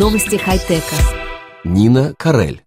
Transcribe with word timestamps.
Новости 0.00 0.36
хай-тека. 0.36 0.96
Нина 1.62 2.14
Карель. 2.16 2.62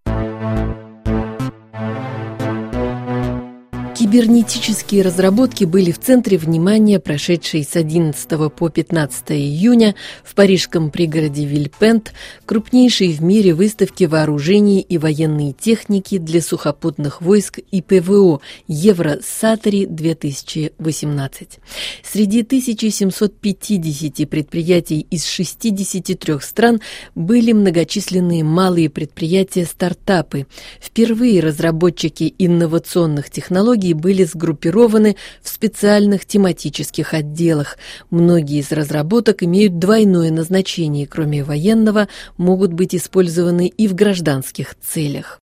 Кибернетические 4.14 5.02
разработки 5.02 5.64
были 5.64 5.90
в 5.90 6.00
центре 6.00 6.38
внимания, 6.38 7.00
прошедшей 7.00 7.64
с 7.64 7.76
11 7.76 8.54
по 8.54 8.70
15 8.70 9.32
июня 9.32 9.96
в 10.24 10.36
парижском 10.36 10.92
пригороде 10.92 11.46
Вильпент, 11.46 12.14
крупнейшей 12.46 13.12
в 13.14 13.24
мире 13.24 13.56
выставки 13.56 14.04
вооружений 14.04 14.82
и 14.82 15.00
военной 15.00 15.52
техники 15.60 16.20
для 16.20 16.44
сухопутных 16.44 17.24
войск 17.24 17.58
и 17.58 17.82
ПВО 17.82 18.42
Евросатори 18.68 19.88
2018. 19.88 21.60
Среди 22.04 22.44
1750 22.44 24.30
предприятий 24.30 25.08
из 25.10 25.26
63 25.26 26.40
стран 26.42 26.82
были 27.16 27.52
многочисленные 27.52 28.44
малые 28.44 28.92
предприятия-стартапы. 28.92 30.46
Впервые 30.80 31.40
разработчики 31.40 32.36
инновационных 32.38 33.32
технологий 33.32 33.96
были 34.04 34.26
сгруппированы 34.26 35.16
в 35.42 35.48
специальных 35.48 36.26
тематических 36.26 37.14
отделах. 37.14 37.78
Многие 38.10 38.60
из 38.60 38.72
разработок 38.74 39.44
имеют 39.44 39.80
двойное 39.80 40.30
назначение, 40.30 41.08
кроме 41.08 41.42
военного, 41.42 42.10
могут 42.36 42.74
быть 42.74 42.94
использованы 42.94 43.68
и 43.70 43.88
в 43.88 43.96
гражданских 43.96 44.76
целях. 44.82 45.40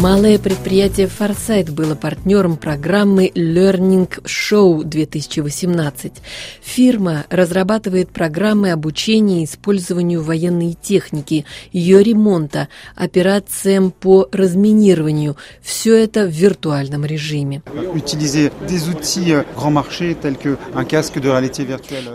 Малое 0.00 0.38
предприятие 0.38 1.06
Farsight 1.06 1.72
было 1.72 1.94
партнером 1.94 2.58
программы 2.58 3.32
Learning 3.34 4.06
Show 4.24 4.84
2018. 4.84 6.12
Фирма 6.60 7.24
разрабатывает 7.30 8.10
программы 8.10 8.72
обучения 8.72 9.42
использованию 9.42 10.22
военной 10.22 10.74
техники, 10.74 11.46
ее 11.72 12.02
ремонта, 12.02 12.68
операциям 12.94 13.90
по 13.90 14.28
разминированию. 14.32 15.38
Все 15.62 15.96
это 15.96 16.26
в 16.26 16.30
виртуальном 16.30 17.06
режиме. 17.06 17.62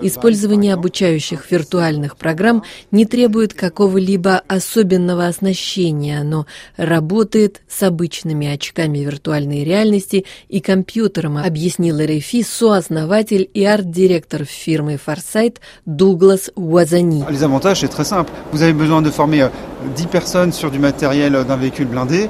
Использование 0.03 0.73
обучающих 0.75 1.51
виртуальных 1.51 2.15
программ 2.15 2.63
не 2.91 3.05
требует 3.07 3.55
какого-либо 3.55 4.43
особенного 4.47 5.25
оснащения, 5.25 6.21
но 6.21 6.45
работает 6.77 7.61
с 7.71 7.83
обычными 7.83 8.47
очками 8.47 8.99
виртуальной 8.99 9.63
реальности 9.63 10.25
и 10.49 10.59
компьютером, 10.59 11.37
объяснил 11.37 11.99
РФИ 11.99 12.43
сооснователь 12.43 13.49
и 13.53 13.63
арт-директор 13.63 14.43
фирмы 14.43 14.99
Farsight 15.03 15.57
Дуглас 15.85 16.51
Уазани. 16.55 17.23
Les 17.29 17.43
avantages, 17.43 17.79
c'est 17.81 17.87
très 17.87 18.03
simple. 18.03 18.31
Vous 18.51 18.61
avez 18.61 18.73
besoin 18.73 19.01
de 19.01 19.09
former 19.09 19.47
10 19.95 20.07
personnes 20.07 20.51
sur 20.51 20.69
du 20.69 20.79
matériel 20.79 21.33
d'un 21.47 21.57
véhicule 21.57 21.87
blindé. 21.87 22.29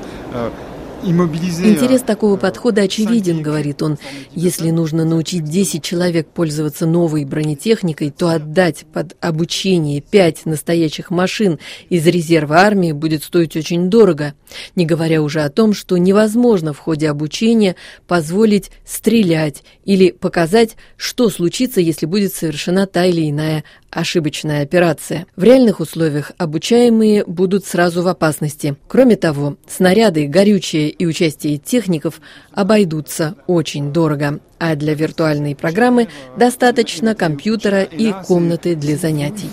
Интерес 1.04 2.02
такого 2.02 2.38
подхода 2.38 2.82
очевиден, 2.84 3.42
говорит 3.42 3.82
он. 3.82 3.98
Если 4.34 4.70
нужно 4.70 5.06
научить 5.06 5.44
10 5.44 5.84
человек 5.84 6.28
пользоваться 6.28 6.86
новой 6.86 7.26
бронетехникой, 7.26 8.12
то 8.12 8.30
отдать 8.30 8.86
под 8.94 9.16
обучение 9.20 10.02
5 10.02 10.46
настоящих 10.46 11.10
машин 11.10 11.60
из 11.90 12.06
резерва 12.06 12.58
армии 12.58 12.92
будет 12.92 13.24
стоить 13.24 13.56
очень 13.56 13.90
дорого, 13.90 14.34
не 14.76 14.86
говоря 14.86 15.22
уже 15.22 15.42
о 15.42 15.50
том, 15.50 15.74
что 15.74 15.98
невозможно 15.98 16.74
в 16.74 16.80
ходе 16.80 17.10
обучения 17.10 17.76
позволить 18.08 18.72
стрелять 18.86 19.64
или 19.86 20.12
показать, 20.12 20.76
что 20.98 21.30
случится, 21.30 21.82
если 21.82 22.06
будет 22.06 22.34
совершена 22.34 22.86
та 22.86 23.06
или 23.06 23.30
иная 23.30 23.64
ошибочная 23.92 24.64
операция. 24.64 25.28
В 25.36 25.44
реальных 25.44 25.80
условиях 25.80 26.31
обучаемые 26.38 27.23
будут 27.25 27.66
сразу 27.66 28.02
в 28.02 28.07
опасности. 28.07 28.75
Кроме 28.88 29.16
того, 29.16 29.57
снаряды, 29.68 30.28
горючее 30.28 30.90
и 30.90 31.06
участие 31.06 31.57
техников 31.57 32.22
обойдутся 32.51 33.35
очень 33.47 33.94
дорого. 33.94 34.40
А 34.59 34.75
для 34.75 34.94
виртуальной 34.94 35.56
программы 35.56 36.07
достаточно 36.38 37.16
компьютера 37.16 37.84
и 37.84 38.13
комнаты 38.28 38.75
для 38.75 38.96
занятий. 38.96 39.50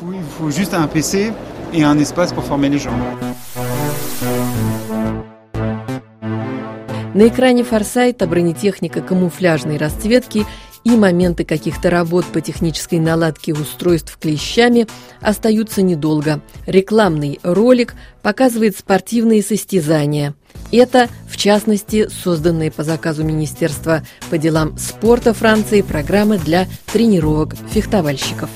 На 7.15 7.27
экране 7.27 7.65
форсайта 7.65 8.27
бронетехника 8.27 9.01
камуфляжной 9.01 9.77
расцветки 9.77 10.47
и 10.85 10.91
моменты 10.91 11.45
каких-то 11.45 11.91
работ 11.91 12.27
по 12.27 12.41
технической 12.41 12.99
наладке 12.99 13.53
устройств 13.53 14.19
клещами 14.21 14.87
остаются 15.21 15.83
недолго. 15.83 16.41
Рекламный 16.67 17.41
ролик 17.43 17.95
показывает 18.23 18.77
спортивные 18.77 19.43
состязания. 19.43 20.35
Это, 20.71 21.09
в 21.29 21.37
частности, 21.37 22.09
созданные 22.09 22.71
по 22.71 22.85
заказу 22.85 23.25
Министерства 23.25 24.03
по 24.31 24.39
делам 24.39 24.77
спорта 24.79 25.33
Франции 25.33 25.83
программы 25.83 26.39
для 26.39 26.67
тренировок 26.93 27.55
фехтовальщиков. 27.71 28.51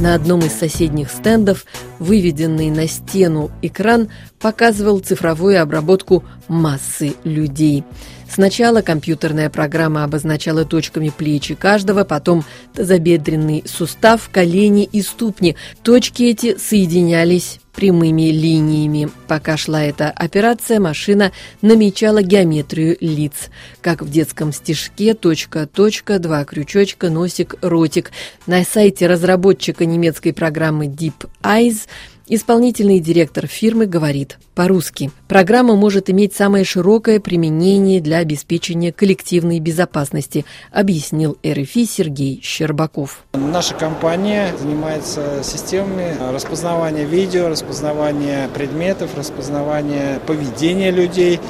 На 0.00 0.14
одном 0.14 0.40
из 0.40 0.52
соседних 0.52 1.10
стендов 1.10 1.64
выведенный 1.98 2.70
на 2.70 2.86
стену 2.86 3.50
экран 3.62 4.08
показывал 4.40 5.00
цифровую 5.00 5.60
обработку 5.60 6.24
массы 6.48 7.14
людей. 7.24 7.84
Сначала 8.34 8.82
компьютерная 8.82 9.48
программа 9.48 10.02
обозначала 10.02 10.64
точками 10.64 11.12
плечи 11.16 11.54
каждого, 11.54 12.02
потом 12.02 12.44
тазобедренный 12.74 13.62
сустав, 13.64 14.28
колени 14.28 14.88
и 14.90 15.02
ступни. 15.02 15.54
Точки 15.84 16.24
эти 16.24 16.58
соединялись 16.58 17.60
прямыми 17.76 18.32
линиями. 18.32 19.08
Пока 19.28 19.56
шла 19.56 19.84
эта 19.84 20.10
операция, 20.10 20.80
машина 20.80 21.30
намечала 21.62 22.22
геометрию 22.22 22.96
лиц. 23.00 23.50
Как 23.80 24.02
в 24.02 24.10
детском 24.10 24.52
стишке 24.52 25.14
«точка, 25.14 25.68
точка, 25.68 26.18
два 26.18 26.44
крючочка, 26.44 27.10
носик, 27.10 27.54
ротик». 27.62 28.10
На 28.48 28.64
сайте 28.64 29.06
разработчика 29.06 29.86
немецкой 29.86 30.32
программы 30.32 30.86
Deep 30.86 31.28
Eyes– 31.44 31.82
Исполнительный 32.26 33.00
директор 33.00 33.46
фирмы 33.46 33.84
говорит 33.84 34.38
по-русски. 34.54 35.10
Программа 35.28 35.76
может 35.76 36.08
иметь 36.08 36.34
самое 36.34 36.64
широкое 36.64 37.20
применение 37.20 38.00
для 38.00 38.16
обеспечения 38.16 38.92
коллективной 38.92 39.60
безопасности, 39.60 40.46
объяснил 40.72 41.36
РФИ 41.46 41.84
Сергей 41.84 42.40
Щербаков. 42.42 43.24
Наша 43.34 43.74
компания 43.74 44.54
занимается 44.58 45.42
системами 45.44 46.16
распознавания 46.32 47.04
видео, 47.04 47.48
распознавания 47.48 48.48
предметов, 48.54 49.10
распознавания 49.18 50.18
поведения 50.26 50.90
людей. 50.90 51.40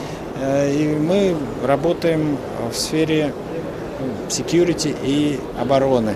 Э, 0.40 0.74
и 0.74 0.88
мы 0.96 1.36
работаем 1.62 2.36
в 2.72 2.76
сфере 2.76 3.32
security 4.28 4.92
и 5.04 5.38
обороны, 5.56 6.14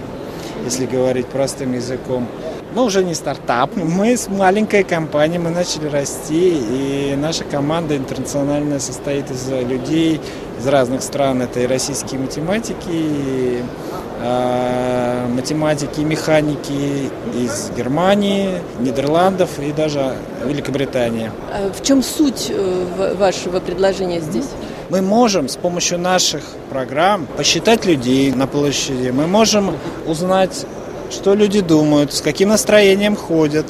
если 0.65 0.87
говорить 0.87 1.27
простым 1.27 1.75
языком. 1.75 2.27
Мы 2.75 2.85
уже 2.85 3.03
не 3.03 3.15
стартап, 3.15 3.71
мы 3.77 4.15
с 4.17 4.29
маленькой 4.29 4.85
компанией, 4.85 5.39
мы 5.39 5.49
начали 5.49 5.89
расти, 5.89 6.53
и 6.55 7.17
наша 7.17 7.45
команда 7.45 7.97
интернациональная 7.97 8.79
состоит 8.79 9.31
из 9.31 9.49
людей 9.49 10.21
из 10.59 10.67
разных 10.67 11.03
стран. 11.03 11.41
Это 11.41 11.61
и 11.61 11.67
российские 11.67 12.21
математики, 12.21 12.89
и 12.91 13.63
э, 14.21 15.27
математики, 15.29 16.01
механики 16.01 17.11
из 17.35 17.71
Германии, 17.77 18.61
Нидерландов 18.81 19.59
и 19.59 19.73
даже 19.73 20.17
Великобритании. 20.45 21.31
А 21.51 21.73
в 21.73 21.83
чем 21.83 22.03
суть 22.03 22.49
э, 22.51 23.15
вашего 23.19 23.61
предложения 23.61 24.21
здесь? 24.21 24.47
Мы 24.91 25.01
можем 25.01 25.49
с 25.49 25.57
помощью 25.57 25.99
наших 25.99 26.43
программ 26.71 27.27
посчитать 27.37 27.87
людей 27.87 28.33
на 28.33 28.47
площади, 28.47 29.11
мы 29.11 29.27
можем 29.27 29.75
узнать 30.07 30.67
что 31.11 31.35
люди 31.35 31.61
думают, 31.61 32.13
с 32.13 32.21
каким 32.21 32.51
настроением 32.51 33.17
ходят. 33.17 33.67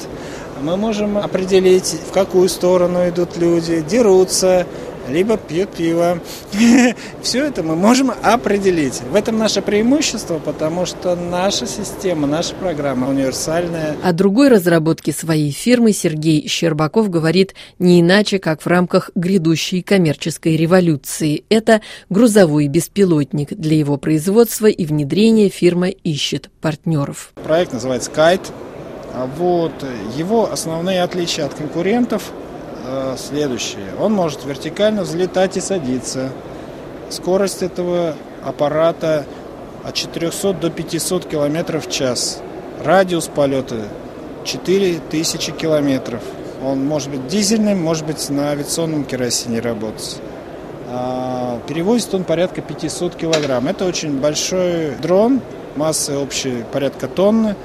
Мы 0.61 0.75
можем 0.75 1.17
определить, 1.17 1.95
в 2.09 2.11
какую 2.11 2.49
сторону 2.49 3.07
идут 3.07 3.37
люди, 3.37 3.81
дерутся, 3.81 4.67
либо 5.09 5.37
пьют 5.37 5.71
пиво. 5.71 6.19
Все 7.21 7.45
это 7.45 7.63
мы 7.63 7.75
можем 7.75 8.11
определить. 8.21 9.01
В 9.01 9.15
этом 9.15 9.37
наше 9.37 9.61
преимущество, 9.61 10.39
потому 10.39 10.85
что 10.85 11.15
наша 11.15 11.67
система, 11.67 12.27
наша 12.27 12.55
программа 12.55 13.09
универсальная. 13.09 13.95
О 14.03 14.13
другой 14.13 14.49
разработке 14.49 15.11
своей 15.11 15.51
фирмы 15.51 15.93
Сергей 15.93 16.47
Щербаков 16.47 17.09
говорит 17.09 17.55
не 17.79 18.01
иначе, 18.01 18.39
как 18.39 18.61
в 18.61 18.67
рамках 18.67 19.11
грядущей 19.15 19.81
коммерческой 19.81 20.55
революции. 20.55 21.43
Это 21.49 21.81
грузовой 22.09 22.67
беспилотник. 22.67 23.53
Для 23.53 23.77
его 23.77 23.97
производства 23.97 24.67
и 24.67 24.85
внедрения 24.85 25.49
фирма 25.49 25.89
ищет 25.89 26.49
партнеров. 26.61 27.33
Проект 27.43 27.73
называется 27.73 28.11
«Кайт». 28.11 28.41
Вот. 29.37 29.73
Его 30.15 30.51
основные 30.51 31.01
отличия 31.03 31.45
от 31.45 31.53
конкурентов– 31.53 32.31
э, 32.89 33.15
следующее. 33.17 33.93
Он 33.99 34.13
может 34.13 34.45
вертикально 34.45 35.03
взлетать 35.03 35.57
и 35.57 35.61
садиться. 35.61 36.29
Скорость 37.09 37.63
этого 37.63 38.15
аппарата 38.43 39.25
от 39.83 39.93
400 39.93 40.53
до 40.53 40.69
500 40.69 41.25
километров 41.25 41.87
в 41.87 41.91
час. 41.91 42.41
Радиус 42.83 43.27
полета 43.27 43.87
4000 44.45 45.51
километров. 45.51 46.21
Он 46.63 46.85
может 46.85 47.09
быть 47.09 47.27
дизельным, 47.27 47.81
может 47.81 48.05
быть 48.05 48.29
на 48.29 48.51
авиационном 48.51 49.05
керосине 49.05 49.59
работать. 49.59 50.17
А 50.87 51.59
перевозит 51.67 52.13
он 52.13 52.23
порядка 52.23 52.61
500 52.61 53.15
килограмм. 53.15 53.67
Это 53.67 53.85
очень 53.85 54.19
большой 54.19 54.95
дрон, 55.01 55.41
массы 55.75 56.17
общей 56.17 56.63
порядка 56.71 57.07
тонны. 57.07 57.55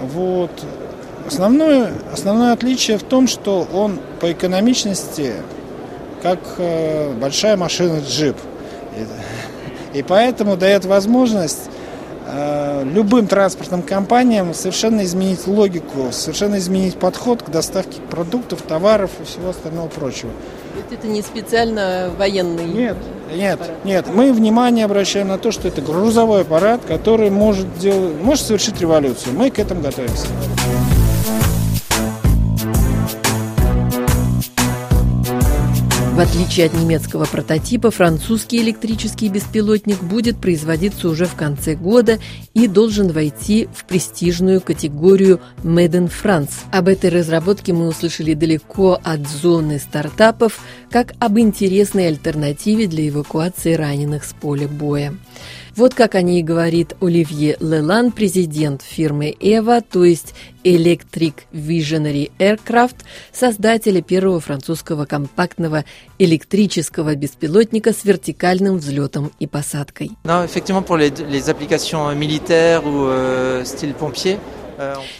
Вот. 0.00 0.50
Основное, 1.26 1.92
основное 2.12 2.52
отличие 2.52 2.98
в 2.98 3.02
том, 3.02 3.28
что 3.28 3.66
он 3.72 3.98
по 4.20 4.32
экономичности 4.32 5.34
как 6.22 6.38
э, 6.58 7.12
большая 7.14 7.56
машина 7.56 8.00
джип. 8.00 8.36
И, 9.94 9.98
и 9.98 10.02
поэтому 10.02 10.56
дает 10.56 10.84
возможность 10.84 11.68
э, 12.26 12.84
любым 12.84 13.26
транспортным 13.26 13.82
компаниям 13.82 14.54
совершенно 14.54 15.04
изменить 15.04 15.46
логику, 15.46 16.12
совершенно 16.12 16.58
изменить 16.58 16.96
подход 16.96 17.42
к 17.42 17.50
доставке 17.50 18.00
продуктов, 18.10 18.62
товаров 18.62 19.10
и 19.20 19.24
всего 19.24 19.50
остального 19.50 19.88
прочего. 19.88 20.30
Ведь 20.76 20.98
это 20.98 21.06
не 21.06 21.22
специально 21.22 22.10
военный 22.16 22.64
Нет, 22.64 22.96
нет, 23.34 23.60
аппарат. 23.60 23.84
нет. 23.84 24.06
Мы 24.12 24.32
внимание 24.32 24.84
обращаем 24.84 25.28
на 25.28 25.38
то, 25.38 25.50
что 25.50 25.68
это 25.68 25.82
грузовой 25.82 26.42
аппарат, 26.42 26.82
который 26.86 27.30
может, 27.30 27.78
делать, 27.78 28.14
может 28.22 28.46
совершить 28.46 28.80
революцию. 28.80 29.36
Мы 29.36 29.50
к 29.50 29.58
этому 29.58 29.82
готовимся. 29.82 30.28
В 36.12 36.20
отличие 36.20 36.66
от 36.66 36.74
немецкого 36.74 37.24
прототипа, 37.24 37.90
французский 37.90 38.58
электрический 38.58 39.30
беспилотник 39.30 40.02
будет 40.02 40.36
производиться 40.36 41.08
уже 41.08 41.24
в 41.24 41.34
конце 41.34 41.74
года 41.74 42.18
и 42.52 42.68
должен 42.68 43.10
войти 43.10 43.66
в 43.74 43.86
престижную 43.86 44.60
категорию 44.60 45.40
Made 45.64 45.92
in 45.92 46.12
France. 46.12 46.50
Об 46.70 46.88
этой 46.88 47.08
разработке 47.08 47.72
мы 47.72 47.88
услышали 47.88 48.34
далеко 48.34 49.00
от 49.02 49.26
зоны 49.26 49.78
стартапов, 49.78 50.60
как 50.90 51.14
об 51.18 51.38
интересной 51.38 52.08
альтернативе 52.08 52.86
для 52.86 53.08
эвакуации 53.08 53.72
раненых 53.72 54.24
с 54.24 54.34
поля 54.34 54.68
боя. 54.68 55.14
Вот 55.74 55.94
как 55.94 56.14
о 56.16 56.22
ней 56.22 56.42
говорит 56.42 56.94
Оливье 57.00 57.56
Лелан, 57.58 58.12
президент 58.12 58.82
фирмы 58.82 59.34
«Эва», 59.40 59.80
то 59.80 60.04
есть 60.04 60.34
Electric 60.64 61.32
Visionary 61.50 62.30
Aircraft, 62.38 62.96
создателя 63.32 64.02
первого 64.02 64.38
французского 64.38 65.06
компактного 65.06 65.86
электрического 66.18 67.14
беспилотника 67.14 67.94
с 67.94 68.04
вертикальным 68.04 68.76
взлетом 68.76 69.32
и 69.38 69.46
посадкой. 69.46 70.10
Non, 70.24 70.44
effectivement, 70.44 70.82
pour 70.82 70.98
les, 70.98 71.10
les 71.30 71.48
applications 71.48 72.14
militaires 72.14 72.84
ou 72.84 73.08
euh, 73.08 73.64
style 73.64 73.94
pompier, 73.94 74.38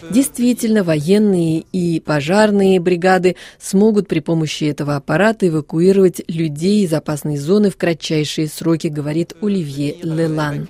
Действительно, 0.09 0.83
военные 0.83 1.65
и 1.71 1.99
пожарные 1.99 2.79
бригады 2.79 3.35
смогут 3.59 4.07
при 4.07 4.19
помощи 4.19 4.65
этого 4.65 4.95
аппарата 4.95 5.47
эвакуировать 5.47 6.21
людей 6.27 6.83
из 6.83 6.93
опасной 6.93 7.37
зоны 7.37 7.69
в 7.69 7.77
кратчайшие 7.77 8.47
сроки, 8.47 8.87
говорит 8.87 9.33
Оливье 9.41 9.97
Лелан. 10.01 10.67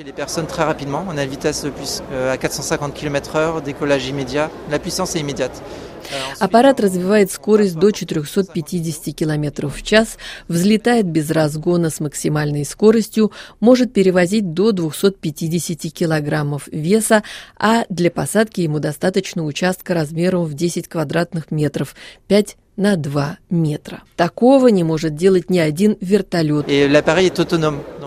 On 1.13 1.17
a 1.17 1.23
une 1.23 1.29
vitesse 1.29 1.65
à 2.11 2.37
450 2.37 2.93
km/h, 2.93 3.63
décollage 3.63 4.07
immédiat. 4.07 4.49
La 4.69 4.79
puissance 4.79 5.15
est 5.15 5.19
immédiate. 5.19 5.61
Аппарат 6.39 6.79
развивает 6.79 7.31
скорость 7.31 7.75
до 7.75 7.91
450 7.91 9.15
км 9.15 9.67
в 9.67 9.83
час, 9.83 10.17
взлетает 10.47 11.05
без 11.05 11.31
разгона 11.31 11.89
с 11.89 11.99
максимальной 11.99 12.65
скоростью, 12.65 13.31
может 13.59 13.93
перевозить 13.93 14.53
до 14.53 14.71
250 14.71 15.93
кг 15.93 16.61
веса, 16.71 17.23
а 17.57 17.85
для 17.89 18.11
посадки 18.11 18.61
ему 18.61 18.79
достаточно 18.79 19.43
участка 19.43 19.93
размером 19.93 20.45
в 20.45 20.53
10 20.53 20.87
квадратных 20.87 21.51
метров, 21.51 21.95
5 22.27 22.57
на 22.75 22.95
2 22.95 23.37
метра. 23.49 24.03
Такого 24.15 24.67
не 24.67 24.83
может 24.83 25.15
делать 25.15 25.49
ни 25.49 25.59
один 25.59 25.97
вертолет. 26.01 26.67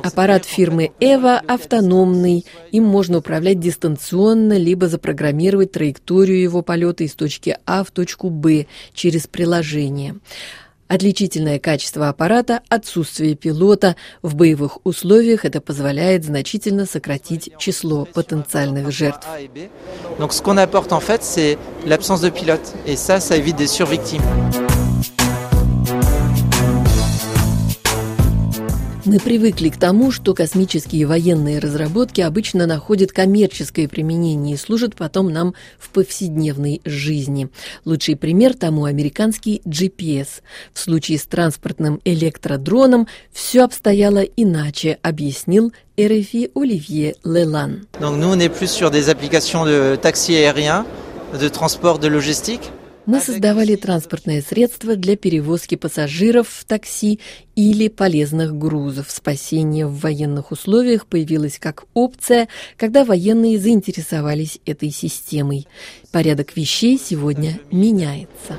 Аппарат 0.02 0.44
фирмы 0.44 0.92
«Эва» 1.00 1.40
автономный. 1.46 2.44
Им 2.72 2.84
можно 2.84 3.18
управлять 3.18 3.60
дистанционно, 3.60 4.56
либо 4.56 4.88
запрограммировать 4.88 5.72
траекторию 5.72 6.40
его 6.40 6.62
полета 6.62 7.04
из 7.04 7.14
точки 7.14 7.56
А 7.66 7.84
в 7.84 7.90
точку 7.90 8.30
Б 8.30 8.66
через 8.92 9.26
приложение. 9.26 10.16
Отличительное 10.88 11.58
качество 11.58 12.08
аппарата– 12.08 12.60
отсутствие 12.68 13.34
пилота. 13.34 13.96
В 14.22 14.36
боевых 14.36 14.78
условиях 14.84 15.44
это 15.44 15.60
позволяет 15.60 16.24
значительно 16.24 16.86
сократить 16.86 17.50
число 17.58 18.04
потенциальных 18.04 18.92
жертв. 18.92 19.26
Donc 20.18 20.32
ce 20.32 20.42
qu'on 20.42 20.56
apporte 20.58 20.92
en 20.92 21.00
fait, 21.00 21.22
c'est 21.24 21.58
l'absence 21.86 22.20
de 22.20 22.30
pilote. 22.30 22.74
Et 22.86 22.96
ça, 22.96 23.20
ça 23.20 23.36
évite 23.36 23.56
des 23.56 23.66
survictimes. 23.66 24.22
Мы 29.06 29.20
привыкли 29.20 29.68
к 29.68 29.76
тому, 29.76 30.10
что 30.10 30.34
космические 30.34 31.06
военные 31.06 31.60
разработки 31.60 32.20
обычно 32.20 32.66
находят 32.66 33.12
коммерческое 33.12 33.86
применение 33.86 34.56
и 34.56 34.58
служат 34.58 34.96
потом 34.96 35.32
нам 35.32 35.54
в 35.78 35.90
повседневной 35.90 36.80
жизни. 36.84 37.48
Лучший 37.84 38.16
пример 38.16 38.54
тому 38.54 38.84
американский 38.84 39.62
GPS. 39.64 40.42
В 40.74 40.80
случае 40.80 41.18
с 41.18 41.24
транспортным 41.26 42.00
электродроном 42.04 43.06
все 43.32 43.62
обстояло 43.62 44.22
иначе, 44.22 44.98
объяснил 45.02 45.72
РФИ 46.00 46.50
Оливье 46.56 47.14
Лелан. 47.24 47.86
Donc 48.00 48.16
nous, 48.16 48.34
on 48.34 48.40
est 48.40 48.48
plus 48.48 48.72
sur 48.72 48.90
des 48.90 49.08
applications 49.08 49.64
de 49.64 49.94
taxi 49.94 50.34
aérien, 50.34 50.84
de 51.40 51.48
transport, 51.48 52.00
de 52.00 52.08
logistique. 52.08 52.72
Мы 53.06 53.20
создавали 53.20 53.76
транспортное 53.76 54.42
средство 54.42 54.96
для 54.96 55.16
перевозки 55.16 55.76
пассажиров 55.76 56.48
в 56.48 56.64
такси 56.64 57.20
или 57.54 57.86
полезных 57.86 58.58
грузов. 58.58 59.10
Спасение 59.10 59.86
в 59.86 60.00
военных 60.00 60.50
условиях 60.50 61.06
появилось 61.06 61.60
как 61.60 61.84
опция, 61.94 62.48
когда 62.76 63.04
военные 63.04 63.60
заинтересовались 63.60 64.58
этой 64.66 64.90
системой. 64.90 65.68
Порядок 66.10 66.56
вещей 66.56 66.98
сегодня 66.98 67.60
меняется. 67.70 68.56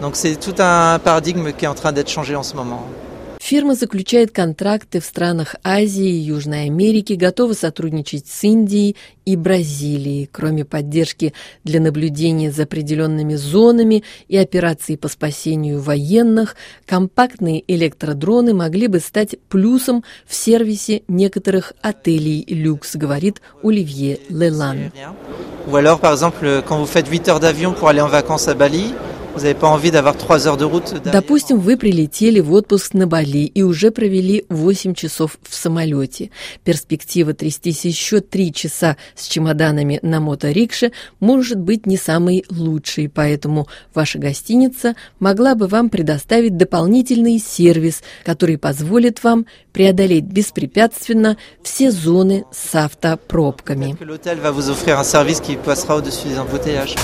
Фирма 3.47 3.75
заключает 3.75 4.31
контракты 4.31 4.99
в 4.99 5.05
странах 5.05 5.55
Азии 5.63 6.05
и 6.05 6.19
Южной 6.19 6.65
Америки, 6.65 7.13
готова 7.13 7.53
сотрудничать 7.53 8.27
с 8.27 8.43
Индией 8.43 8.97
и 9.23 9.37
Бразилией. 9.37 10.29
Кроме 10.29 10.65
поддержки 10.65 11.33
для 11.63 11.79
наблюдения 11.79 12.51
за 12.51 12.63
определенными 12.63 13.35
зонами 13.35 14.03
и 14.27 14.35
операций 14.35 14.97
по 14.97 15.07
спасению 15.07 15.79
военных, 15.79 16.57
компактные 16.85 17.63
электродроны 17.73 18.53
могли 18.53 18.87
бы 18.87 18.99
стать 18.99 19.37
плюсом 19.47 20.03
в 20.25 20.35
сервисе 20.35 21.03
некоторых 21.07 21.71
отелей 21.81 22.43
люкс, 22.49 22.97
говорит 22.97 23.41
Оливье 23.63 24.19
Лелан. 24.27 24.91
Ou 25.67 25.75
alors, 25.77 26.01
par 26.01 26.11
exemple, 26.11 26.63
quand 26.67 26.79
vous 26.79 26.85
faites 26.85 27.07
8 27.07 27.29
heures 27.29 27.39
d'avion 27.39 27.71
pour 27.71 27.87
aller 27.87 28.01
en 28.01 28.09
vacances 28.09 28.49
à 28.49 28.55
Vous 29.37 29.43
n'avez 29.43 29.53
pas 29.53 29.67
envie 29.67 29.91
d'avoir 29.91 30.17
3 30.17 30.47
heures 30.47 30.57
de 30.57 30.65
route 30.65 30.95
Допустим, 31.11 31.59
вы 31.59 31.77
прилетели 31.77 32.39
в 32.39 32.51
отпуск 32.53 32.95
на 32.95 33.05
Бали 33.05 33.45
и 33.45 33.61
уже 33.61 33.91
провели 33.91 34.45
8 34.49 34.95
часов 34.95 35.37
в 35.47 35.53
самолете. 35.53 36.31
Перспектива 36.63 37.35
трястись 37.35 37.85
еще 37.85 38.19
3 38.19 38.51
часа 38.51 38.97
с 39.15 39.27
чемоданами 39.27 39.99
на 40.01 40.19
моторикше 40.21 40.91
может 41.19 41.59
быть 41.59 41.85
не 41.85 41.97
самой 41.97 42.45
лучшей, 42.49 43.09
поэтому 43.09 43.67
ваша 43.93 44.17
гостиница 44.17 44.95
могла 45.19 45.53
бы 45.53 45.67
вам 45.67 45.91
предоставить 45.91 46.57
дополнительный 46.57 47.37
сервис, 47.37 48.01
который 48.25 48.57
позволит 48.57 49.23
вам 49.23 49.45
преодолеть 49.71 50.25
беспрепятственно 50.25 51.37
все 51.61 51.91
зоны 51.91 52.45
с 52.51 52.73
автопробками. 52.73 53.95
L'hôtel 54.01 54.39
va 54.39 54.49
vous 54.49 54.71
offrir 54.71 54.97
un 54.97 55.03
service 55.03 55.39
qui 55.41 55.57
passera 55.57 55.97
au-dessus 55.97 56.27
des 56.27 56.39
embouteillages. 56.39 56.95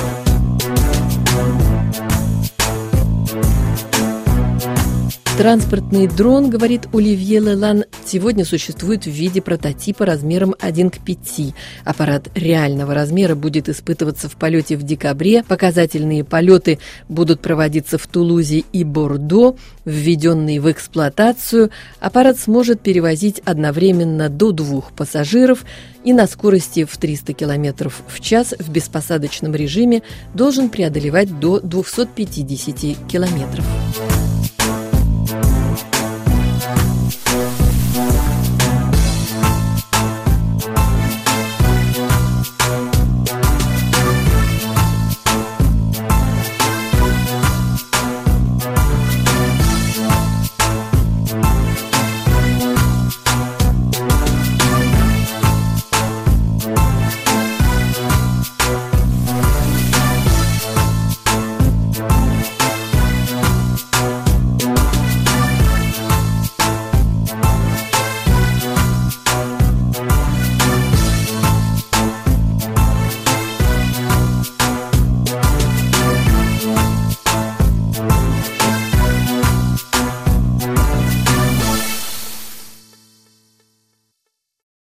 Транспортный 5.37 6.07
дрон, 6.07 6.51
говорит 6.51 6.87
Оливье 6.93 7.39
Лелан, 7.39 7.85
сегодня 8.05 8.45
существует 8.45 9.05
в 9.05 9.09
виде 9.09 9.41
прототипа 9.41 10.05
размером 10.05 10.53
1 10.59 10.91
к 10.91 10.99
5. 10.99 11.55
Аппарат 11.83 12.27
реального 12.35 12.93
размера 12.93 13.33
будет 13.33 13.67
испытываться 13.67 14.29
в 14.29 14.35
полете 14.35 14.77
в 14.77 14.83
декабре. 14.83 15.43
Показательные 15.43 16.23
полеты 16.23 16.77
будут 17.09 17.41
проводиться 17.41 17.97
в 17.97 18.05
Тулузе 18.05 18.63
и 18.71 18.83
Бордо. 18.83 19.55
Введенный 19.85 20.59
в 20.59 20.71
эксплуатацию, 20.71 21.71
аппарат 21.99 22.37
сможет 22.37 22.81
перевозить 22.81 23.41
одновременно 23.43 24.29
до 24.29 24.51
двух 24.51 24.91
пассажиров 24.91 25.65
и 26.03 26.13
на 26.13 26.27
скорости 26.27 26.85
в 26.85 26.95
300 26.95 27.33
км 27.33 27.91
в 28.07 28.19
час 28.21 28.53
в 28.59 28.69
беспосадочном 28.69 29.55
режиме 29.55 30.03
должен 30.35 30.69
преодолевать 30.69 31.39
до 31.39 31.59
250 31.59 33.07
километров. 33.07 33.65